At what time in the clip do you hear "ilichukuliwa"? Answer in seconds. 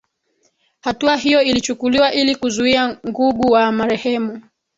1.41-2.11